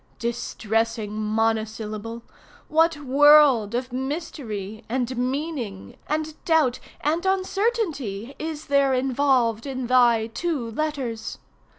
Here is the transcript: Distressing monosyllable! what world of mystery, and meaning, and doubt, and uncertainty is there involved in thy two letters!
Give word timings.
Distressing 0.17 1.11
monosyllable! 1.13 2.23
what 2.69 2.97
world 3.01 3.75
of 3.75 3.93
mystery, 3.93 4.83
and 4.89 5.15
meaning, 5.15 5.95
and 6.09 6.43
doubt, 6.43 6.79
and 7.01 7.23
uncertainty 7.23 8.33
is 8.39 8.65
there 8.65 8.95
involved 8.95 9.67
in 9.67 9.85
thy 9.85 10.25
two 10.25 10.71
letters! 10.71 11.37